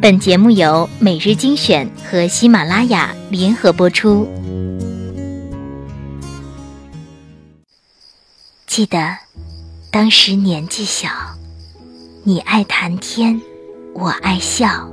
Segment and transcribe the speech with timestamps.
[0.00, 4.28] 本节目由每日精选和喜马拉雅联合播出。
[8.64, 9.16] 记得
[9.90, 11.08] 当时年纪小，
[12.22, 13.40] 你爱谈天，
[13.92, 14.88] 我爱笑。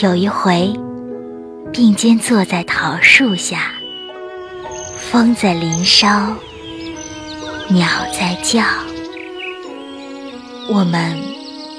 [0.00, 0.74] 有一回，
[1.72, 3.70] 并肩坐在桃树下，
[4.98, 6.34] 风在林梢，
[7.68, 8.64] 鸟在叫，
[10.68, 11.16] 我们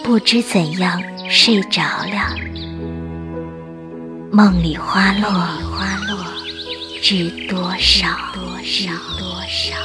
[0.06, 2.36] 不知怎样睡着了。
[4.32, 6.18] 梦里花落，花落
[7.02, 8.08] 知多少？
[8.34, 8.92] 多少？
[9.18, 9.76] 多少？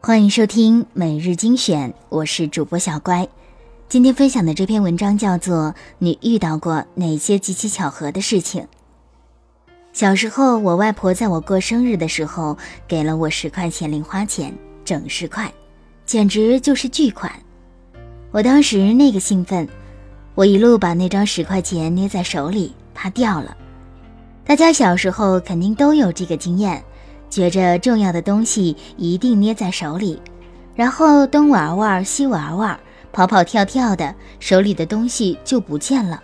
[0.00, 3.28] 欢迎收听每日精选，我是主播小乖。
[3.88, 5.66] 今天分享的这篇文章叫做
[6.00, 8.62] 《你遇到过哪些极其巧合的事情》。
[9.92, 14.52] 小时候，我外婆在我过生日的时候给了我十块钱零花钱，
[14.84, 15.52] 整十块，
[16.04, 17.30] 简直就是巨款。
[18.32, 19.68] 我当时那个兴奋，
[20.34, 23.56] 我一路把那张十块钱捏在手里，怕掉了。
[24.44, 26.82] 大家小时候肯定都有这个经验。
[27.30, 30.20] 觉着重要的东西一定捏在手里，
[30.74, 32.78] 然后东玩玩西玩玩，
[33.16, 36.22] 跑跑跳跳的，手里的东西就不见了。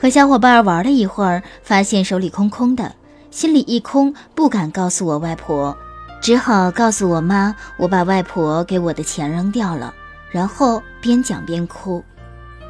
[0.00, 2.94] 和小伙伴玩了一会儿，发现手里空空的，
[3.30, 5.76] 心里一空，不敢告诉我外婆，
[6.22, 9.94] 只好告诉我妈，我把外婆给我的钱扔掉了。
[10.30, 12.02] 然后边讲边哭。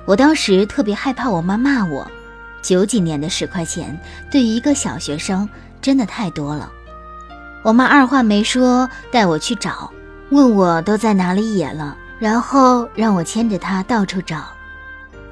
[0.04, 2.04] 我当时特别害怕我妈骂我，
[2.60, 3.96] 九几年的十块钱
[4.32, 5.48] 对于一个小学生
[5.80, 6.72] 真的太多了。
[7.62, 9.92] 我妈二话没说，带我去找，
[10.30, 14.44] 问我都在哪里野了，然后让我牵着她到处找，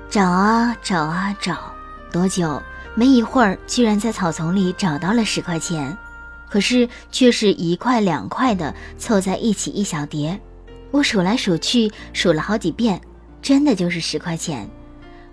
[0.08, 1.56] 找啊找啊找，
[2.12, 2.62] 多久？
[2.94, 5.94] 没一会儿，居然在草丛里找到了十块钱，
[6.48, 10.40] 可是却是一块两块的凑在一起一小叠，
[10.90, 12.98] 我数来数去，数了好几遍，
[13.42, 14.66] 真的就是十块钱。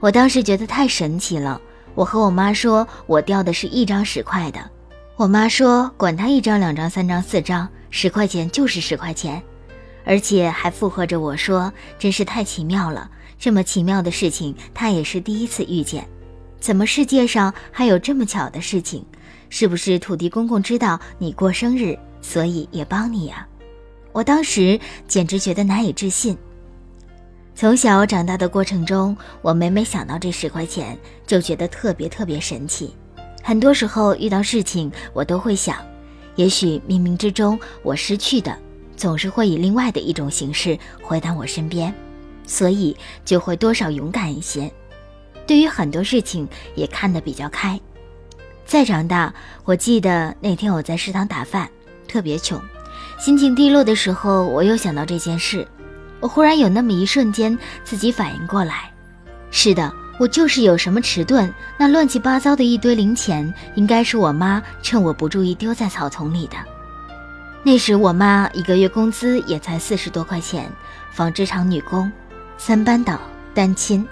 [0.02, 1.62] 我当时觉得太神奇了，
[1.96, 4.60] 我和我妈说，我掉的是一张十块的。
[5.16, 9.42] 我妈说：“管他一张、两张、三张、四张，十块钱就是十块钱。”
[10.06, 13.10] 而且还附和着我说：“真是太奇妙了，
[13.40, 16.08] 这么奇妙的事情，他也是第一次遇见。
[16.60, 19.06] 怎么世界上还有这么巧的事情？
[19.50, 23.48] 是不是土地公公知道你过生日，所以也帮你呀？”
[24.14, 26.38] 我当时简直觉得难以置信。
[27.56, 32.96] 从小长大的过程中，我每每想到这十块钱，就觉得特别特别神奇。
[33.42, 35.78] 很多时候遇到事情，我都会想，
[36.36, 38.58] 也许冥冥之中我失去的，
[38.96, 41.94] 总是会以另外的一种形式回到我身边，
[42.46, 42.96] 所以
[43.26, 44.72] 就会多少勇敢一些。
[45.46, 47.80] 对于很多事情也看得比较开。
[48.66, 49.34] 再长大，
[49.66, 51.70] 我记得那天我在食堂打饭，
[52.08, 52.62] 特别穷，
[53.20, 55.68] 心情低落的时候，我又想到这件事，
[56.20, 58.92] 我忽然有那么一瞬间自己反应过来，
[59.52, 59.94] 是的。
[60.20, 66.56] 我就是有什么迟钝，那乱七八糟的一堆零钱，应该是我妈趁我不注意丢在草丛里的。
[67.66, 70.70] 那时我妈一个月工资也才四十多块钱，
[71.12, 72.12] 纺织厂女工，
[72.58, 73.18] 三班倒，
[73.54, 74.06] 单亲，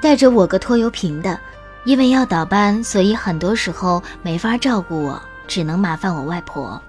[0.00, 1.38] 带着我个拖油瓶的。
[1.84, 6.80] 因为要倒班，所以很多时候没法照顾我，只能麻烦我外婆，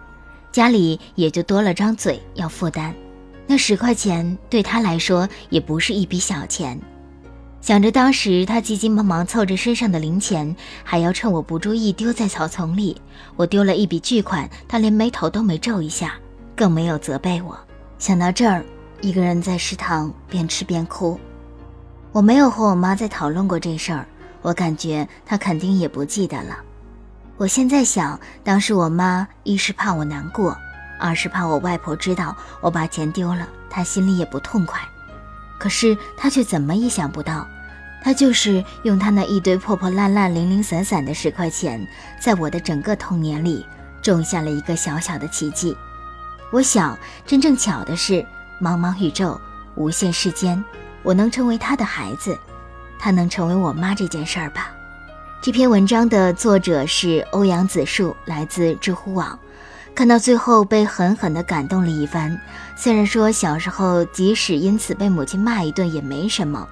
[0.51, 2.93] 家里也就多了张嘴要负担。
[3.47, 6.79] 那十块钱对她来说也不是一笔小钱。
[7.65, 13.01] 想着当时他急急忙忙凑着身上的零钱，还要趁我不注意丢在草丛里，
[13.35, 16.13] 我丢了一笔巨款，他连眉头都没皱一下，
[16.55, 17.57] 更没有责备我。
[17.97, 18.63] 想到这儿，
[19.01, 21.19] 一个人在食堂边吃边哭。
[22.11, 24.05] 我没有和我妈再讨论过这事儿，
[24.43, 26.59] 我感觉她肯定也不记得了。
[27.35, 30.55] 我现在想，当时我妈一是怕我难过，
[30.99, 34.79] 二是怕我外婆知道我把钱丢了，她心里也不痛快。
[35.57, 37.47] 可是她却怎么也想不到。
[38.05, 41.83] 他就是用他那一堆破破烂烂、零零散散的十块钱，
[42.21, 43.65] 在我的整个童年里
[43.99, 45.75] 种下了一个小小的奇迹。
[46.51, 46.95] 我想，
[47.25, 48.23] 真正巧的是，
[48.61, 49.41] 茫茫宇宙、
[49.73, 50.63] 无限世间，
[51.01, 52.37] 我能成为他的孩子，
[52.99, 54.71] 他能成为我妈这件事儿吧。
[55.41, 59.39] 这篇文章的作者是欧阳子树，来自知乎网。
[59.95, 62.37] 看到最后，被狠狠地感动了一番。
[62.75, 66.67] 虽然说小时候即使因此被母亲骂一顿也没什么，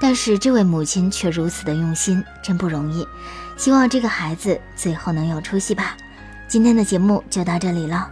[0.00, 3.06] 但是这位母亲却如此的用心，真不容易。
[3.56, 5.96] 希望这个孩子最后能有出息吧。
[6.46, 8.08] 今天的节目就到这里了。